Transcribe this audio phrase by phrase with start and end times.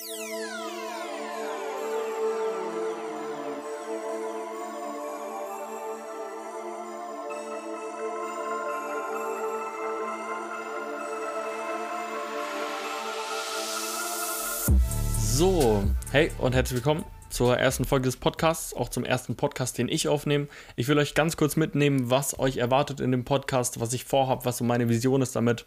[0.00, 0.06] So,
[16.12, 20.08] hey und herzlich willkommen zur ersten Folge des Podcasts, auch zum ersten Podcast, den ich
[20.08, 20.48] aufnehme.
[20.76, 24.46] Ich will euch ganz kurz mitnehmen, was euch erwartet in dem Podcast, was ich vorhabe,
[24.46, 25.66] was so meine Vision ist damit.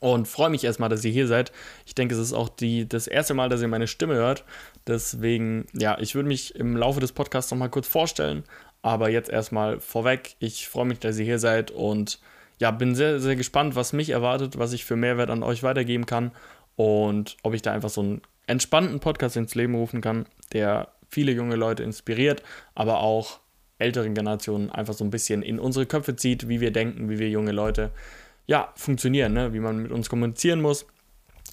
[0.00, 1.52] Und freue mich erstmal, dass ihr hier seid.
[1.86, 4.44] Ich denke, es ist auch die, das erste Mal, dass ihr meine Stimme hört.
[4.86, 8.44] Deswegen, ja, ich würde mich im Laufe des Podcasts nochmal kurz vorstellen.
[8.82, 10.36] Aber jetzt erstmal vorweg.
[10.38, 12.20] Ich freue mich, dass ihr hier seid und
[12.58, 16.06] ja, bin sehr, sehr gespannt, was mich erwartet, was ich für Mehrwert an euch weitergeben
[16.06, 16.32] kann
[16.76, 21.32] und ob ich da einfach so ein entspannten Podcast ins Leben rufen kann, der viele
[21.32, 22.42] junge Leute inspiriert,
[22.74, 23.40] aber auch
[23.78, 27.28] älteren Generationen einfach so ein bisschen in unsere Köpfe zieht, wie wir denken, wie wir
[27.30, 27.90] junge Leute
[28.48, 29.52] ja funktionieren, ne?
[29.52, 30.86] wie man mit uns kommunizieren muss,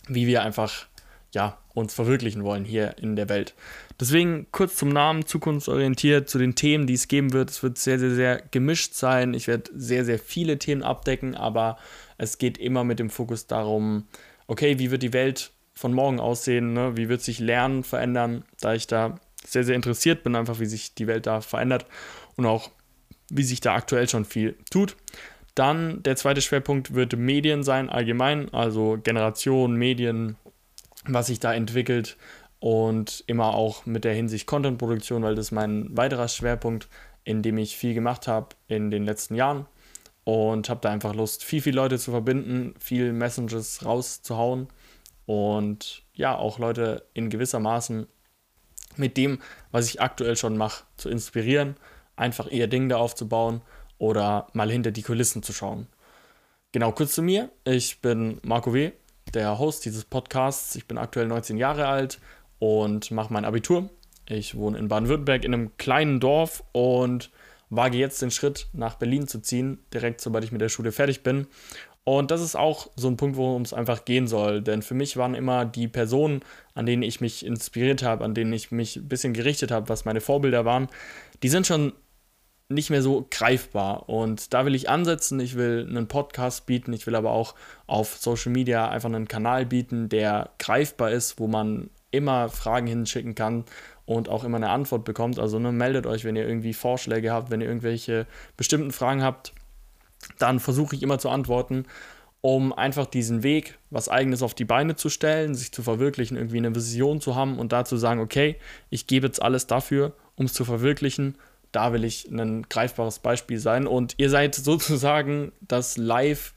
[0.07, 0.87] wie wir einfach
[1.33, 3.53] ja uns verwirklichen wollen hier in der Welt.
[3.99, 7.49] Deswegen kurz zum Namen, zukunftsorientiert, zu den Themen, die es geben wird.
[7.49, 9.33] Es wird sehr, sehr, sehr gemischt sein.
[9.33, 11.77] Ich werde sehr, sehr viele Themen abdecken, aber
[12.17, 14.07] es geht immer mit dem Fokus darum,
[14.47, 16.95] okay, wie wird die Welt von morgen aussehen, ne?
[16.95, 20.95] wie wird sich Lernen verändern, da ich da sehr, sehr interessiert bin, einfach wie sich
[20.95, 21.85] die Welt da verändert
[22.37, 22.71] und auch
[23.29, 24.95] wie sich da aktuell schon viel tut.
[25.55, 30.35] Dann der zweite Schwerpunkt wird Medien sein, allgemein, also Generation, Medien,
[31.05, 32.17] was sich da entwickelt
[32.59, 36.89] und immer auch mit der Hinsicht Contentproduktion, weil das ist mein weiterer Schwerpunkt,
[37.23, 39.65] in dem ich viel gemacht habe in den letzten Jahren
[40.25, 44.67] und habe da einfach Lust, viel, viel Leute zu verbinden, viel Messages rauszuhauen
[45.25, 48.07] und ja, auch Leute in gewisser Maßen
[48.97, 49.39] mit dem,
[49.71, 51.75] was ich aktuell schon mache, zu inspirieren,
[52.15, 53.61] einfach ihr Ding da aufzubauen
[53.97, 55.87] oder mal hinter die Kulissen zu schauen.
[56.71, 57.49] Genau, kurz zu mir.
[57.63, 58.91] Ich bin Marco W.,
[59.33, 60.75] der Host dieses Podcasts.
[60.75, 62.19] Ich bin aktuell 19 Jahre alt
[62.59, 63.89] und mache mein Abitur.
[64.27, 67.31] Ich wohne in Baden-Württemberg in einem kleinen Dorf und
[67.69, 71.23] wage jetzt den Schritt nach Berlin zu ziehen, direkt sobald ich mit der Schule fertig
[71.23, 71.47] bin.
[72.03, 74.61] Und das ist auch so ein Punkt, worum es einfach gehen soll.
[74.61, 76.41] Denn für mich waren immer die Personen,
[76.75, 80.05] an denen ich mich inspiriert habe, an denen ich mich ein bisschen gerichtet habe, was
[80.05, 80.87] meine Vorbilder waren,
[81.41, 81.93] die sind schon
[82.67, 84.09] nicht mehr so greifbar.
[84.09, 85.39] Und da will ich ansetzen.
[85.39, 86.93] Ich will einen Podcast bieten.
[86.93, 87.55] Ich will aber auch
[87.87, 93.35] auf Social Media einfach einen Kanal bieten, der greifbar ist, wo man immer Fragen hinschicken
[93.35, 93.65] kann
[94.05, 95.37] und auch immer eine Antwort bekommt.
[95.39, 98.25] Also ne, meldet euch, wenn ihr irgendwie Vorschläge habt, wenn ihr irgendwelche
[98.57, 99.53] bestimmten Fragen habt
[100.37, 101.85] dann versuche ich immer zu antworten,
[102.41, 106.57] um einfach diesen Weg, was eigenes auf die Beine zu stellen, sich zu verwirklichen, irgendwie
[106.57, 108.57] eine Vision zu haben und da zu sagen, okay,
[108.89, 111.37] ich gebe jetzt alles dafür, um es zu verwirklichen.
[111.75, 113.87] Da will ich ein greifbares Beispiel sein.
[113.87, 116.53] Und ihr seid sozusagen das Live,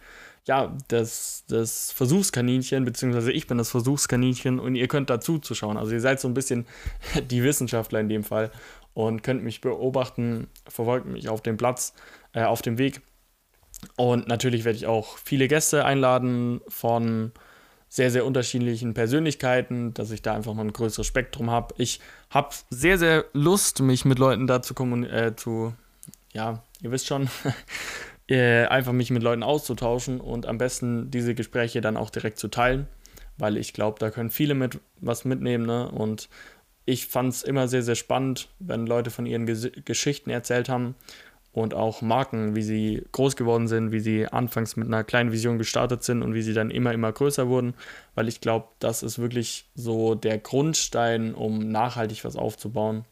[0.47, 5.77] ja, das, das Versuchskaninchen, beziehungsweise ich bin das Versuchskaninchen und ihr könnt dazu zuschauen.
[5.77, 6.67] Also ihr seid so ein bisschen
[7.31, 8.51] die Wissenschaftler in dem Fall
[8.95, 11.93] und könnt mich beobachten, verfolgt mich auf dem Platz,
[12.33, 13.03] äh, auf dem Weg
[13.97, 17.33] und natürlich werde ich auch viele Gäste einladen von
[17.89, 21.75] sehr, sehr unterschiedlichen Persönlichkeiten, dass ich da einfach mal ein größeres Spektrum habe.
[21.79, 22.01] Ich
[22.31, 25.75] habe sehr, sehr Lust, mich mit Leuten da zu äh, zu,
[26.33, 27.29] ja, ihr wisst schon,
[28.29, 32.49] äh, einfach mich mit Leuten auszutauschen und am besten diese Gespräche dann auch direkt zu
[32.49, 32.87] teilen,
[33.39, 35.65] weil ich glaube, da können viele mit was mitnehmen.
[35.65, 35.91] Ne?
[35.91, 36.29] Und
[36.85, 40.95] ich fand es immer sehr, sehr spannend, wenn Leute von ihren Ges Geschichten erzählt haben
[41.59, 45.59] und auch Marken, wie sie groß geworden sind, wie sie anfangs mit einer kleinen Vision
[45.59, 47.75] gestartet sind und wie sie dann immer, immer größer wurden,
[48.15, 53.05] weil ich glaube, das ist wirklich so der Grundstein, um nachhaltig was aufzubauen,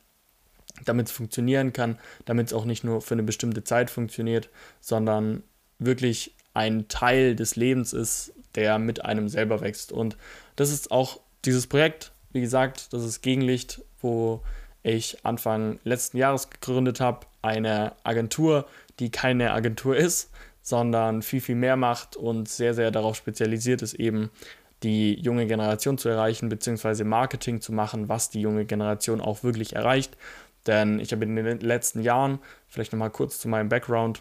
[0.84, 4.48] damit es funktionieren kann, damit es auch nicht nur für eine bestimmte Zeit funktioniert,
[4.80, 5.42] sondern
[5.78, 9.92] wirklich ein Teil des Lebens ist, der mit einem selber wächst.
[9.92, 10.16] Und
[10.56, 14.42] das ist auch dieses Projekt, wie gesagt, das ist Gegenlicht, wo
[14.86, 18.66] ich Anfang letzten Jahres gegründet habe, eine Agentur,
[19.00, 20.30] die keine Agentur ist,
[20.62, 24.30] sondern viel, viel mehr macht und sehr, sehr darauf spezialisiert ist, eben
[24.82, 29.74] die junge Generation zu erreichen, beziehungsweise Marketing zu machen, was die junge Generation auch wirklich
[29.74, 30.16] erreicht.
[30.66, 34.20] Denn ich habe in den letzten Jahren, vielleicht nochmal kurz zu meinem Background,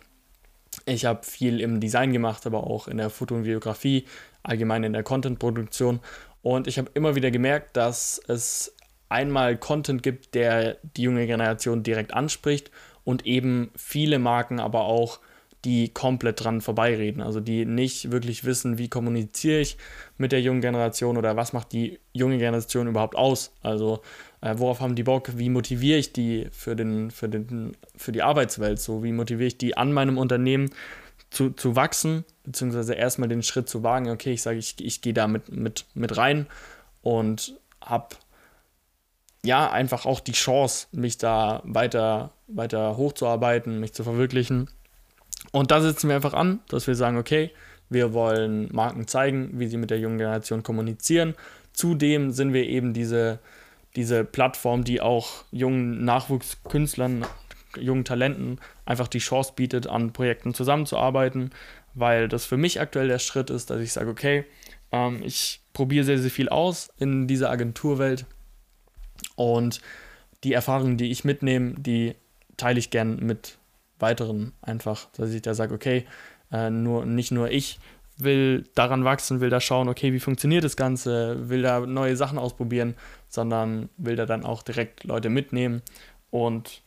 [0.86, 4.06] ich habe viel im Design gemacht, aber auch in der Foto- und Videografie,
[4.44, 6.00] allgemein in der Content-Produktion.
[6.42, 8.75] Und ich habe immer wieder gemerkt, dass es
[9.10, 12.72] einmal Content gibt, der die junge Generation direkt anspricht
[13.04, 15.20] und eben viele Marken aber auch,
[15.66, 19.78] die komplett dran vorbeireden, also die nicht wirklich wissen, wie kommuniziere ich
[20.18, 23.52] mit der jungen Generation oder was macht die junge Generation überhaupt aus.
[23.64, 24.02] Also
[24.42, 28.22] äh, worauf haben die Bock, wie motiviere ich die für, den, für, den, für die
[28.22, 29.04] Arbeitswelt, so?
[29.04, 30.70] Wie motiviere ich die an meinem Unternehmen
[31.32, 35.14] zu, zu wachsen, beziehungsweise erstmal den Schritt zu wagen, okay, ich sage, ich, ich gehe
[35.14, 36.46] da mit, mit, mit rein
[37.02, 38.16] und habe
[39.46, 44.70] ja einfach auch die Chance, mich da weiter, weiter hochzuarbeiten, mich zu verwirklichen.
[45.52, 47.52] Und da setzen wir einfach an, dass wir sagen, okay,
[47.90, 51.36] wir wollen Marken zeigen, wie sie mit der jungen Generation kommunizieren.
[51.74, 53.40] Zudem sind wir eben diese,
[53.96, 57.26] diese Plattform, die auch jungen Nachwuchskünstlern,
[57.78, 61.52] jungen Talenten einfach die Chance bietet, an Projekten zusammenzuarbeiten,
[61.94, 64.46] weil das für mich aktuell der Schritt ist, dass ich sage, okay,
[64.92, 68.26] ähm, ich probiere sehr, sehr viel aus in dieser Agenturwelt
[69.36, 69.82] und
[70.44, 72.16] die Erfahrungen, die ich mitnehme, die
[72.58, 73.58] teile ich gern mit
[74.00, 76.06] weiteren einfach, dass ich da sage, okay,
[76.52, 77.80] äh, nur, nicht nur ich
[78.18, 82.38] will daran wachsen, will da schauen, okay, wie funktioniert das Ganze, will da neue Sachen
[82.38, 82.96] ausprobieren,
[83.28, 85.82] sondern will da dann auch direkt Leute mitnehmen
[86.30, 86.82] und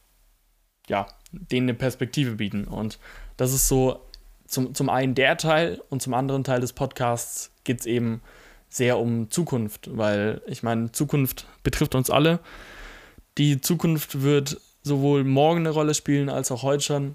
[0.89, 2.65] ja, denen eine Perspektive bieten.
[2.65, 2.99] Und
[3.37, 4.01] das ist so
[4.47, 8.23] zum, zum einen der Teil und zum anderen Teil des Podcasts geht es eben
[8.69, 12.41] sehr um Zukunft, weil ich meine, Zukunft betrifft uns alle.
[13.39, 17.15] Die Zukunft wird sowohl morgen eine Rolle spielen als auch heute schon.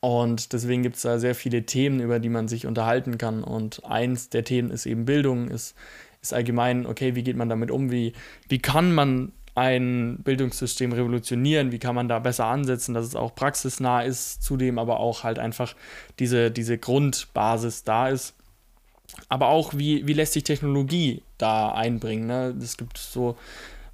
[0.00, 3.42] Und deswegen gibt es da sehr viele Themen, über die man sich unterhalten kann.
[3.42, 5.74] Und eins der Themen ist eben Bildung, ist,
[6.20, 7.90] ist allgemein, okay, wie geht man damit um?
[7.90, 8.12] Wie,
[8.48, 11.72] wie kann man ein Bildungssystem revolutionieren?
[11.72, 15.38] Wie kann man da besser ansetzen, dass es auch praxisnah ist, zudem aber auch halt
[15.38, 15.74] einfach
[16.18, 18.34] diese, diese Grundbasis da ist.
[19.28, 22.26] Aber auch, wie, wie lässt sich Technologie da einbringen?
[22.26, 22.54] Ne?
[22.76, 23.36] Gibt so,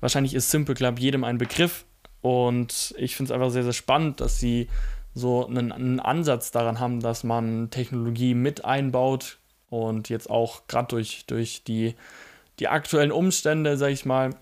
[0.00, 1.84] wahrscheinlich ist Simple Club jedem ein Begriff.
[2.20, 4.68] Und ich finde es einfach sehr, sehr spannend, dass sie
[5.14, 9.38] so einen, einen Ansatz daran haben, dass man Technologie mit einbaut
[9.70, 11.94] und jetzt auch gerade durch, durch die,
[12.58, 14.34] die aktuellen Umstände, sage ich mal,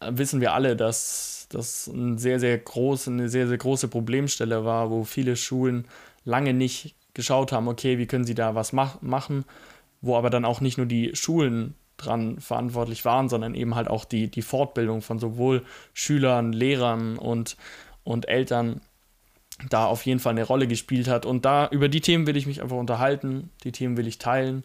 [0.00, 4.90] wissen wir alle, dass das ein sehr, sehr groß, eine sehr, sehr große Problemstelle war,
[4.90, 5.86] wo viele Schulen
[6.24, 9.44] lange nicht geschaut haben, okay, wie können sie da was mach machen,
[10.00, 14.04] wo aber dann auch nicht nur die Schulen dran verantwortlich waren, sondern eben halt auch
[14.04, 17.56] die, die Fortbildung von sowohl Schülern, Lehrern und,
[18.04, 18.80] und Eltern
[19.68, 21.26] da auf jeden Fall eine Rolle gespielt hat.
[21.26, 24.64] Und da über die Themen will ich mich einfach unterhalten, die Themen will ich teilen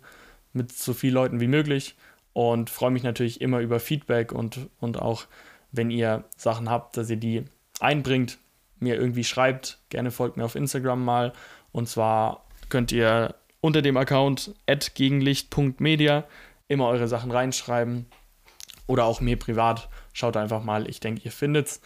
[0.53, 1.95] mit so vielen Leuten wie möglich
[2.31, 5.25] und freue mich natürlich immer über Feedback und, und auch,
[5.71, 7.43] wenn ihr Sachen habt, dass ihr die
[7.81, 8.37] einbringt,
[8.79, 9.79] mir irgendwie schreibt.
[9.89, 11.33] Gerne folgt mir auf Instagram mal.
[11.75, 14.55] Und zwar könnt ihr unter dem Account
[14.93, 16.23] gegenlicht.media
[16.69, 18.05] immer eure Sachen reinschreiben
[18.87, 19.89] oder auch mir privat.
[20.13, 21.81] Schaut einfach mal, ich denke, ihr findet's.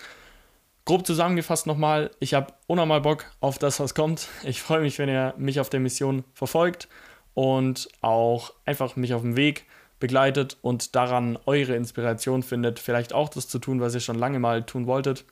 [0.85, 4.27] Grob zusammengefasst nochmal, ich habe unnormal Bock auf das, was kommt.
[4.43, 6.87] Ich freue mich, wenn ihr mich auf der Mission verfolgt
[7.33, 9.65] und auch einfach mich auf dem Weg
[9.99, 14.37] begleitet und daran eure Inspiration findet, vielleicht auch das zu tun, was ihr schon lange
[14.37, 15.25] mal tun wolltet.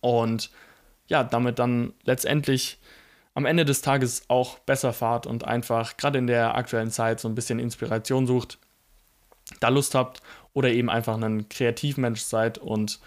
[0.00, 0.50] Und
[1.06, 2.80] ja, damit dann letztendlich
[3.34, 7.28] am Ende des Tages auch besser fahrt und einfach gerade in der aktuellen Zeit so
[7.28, 8.58] ein bisschen Inspiration sucht,
[9.60, 10.20] da Lust habt
[10.52, 13.00] oder eben einfach ein Kreativmensch seid und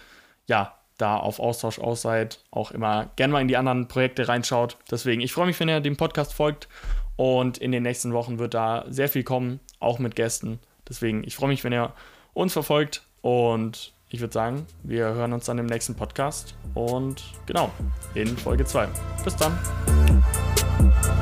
[0.46, 4.76] ja, da auf Austausch aus seid, auch immer gerne mal in die anderen Projekte reinschaut.
[4.90, 6.68] Deswegen, ich freue mich, wenn ihr dem Podcast folgt
[7.16, 10.58] und in den nächsten Wochen wird da sehr viel kommen, auch mit Gästen.
[10.88, 11.92] Deswegen, ich freue mich, wenn ihr
[12.32, 17.70] uns verfolgt und ich würde sagen, wir hören uns dann im nächsten Podcast und genau,
[18.14, 18.88] in Folge 2.
[19.24, 20.05] Bis dann.
[20.78, 21.15] Bye.